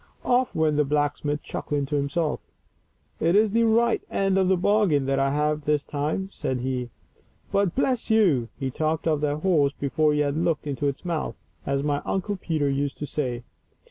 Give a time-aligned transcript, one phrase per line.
[0.23, 0.55] Of!
[0.55, 2.39] went the blacksmith, chuckling to himself."
[3.29, 6.89] It is the right end of the bargain that I have this time," said he.
[7.51, 8.49] But, bless you!
[8.57, 11.35] he talked of that horse before he had looked into its mouth,
[11.67, 13.43] as my Uncle Peter used to say.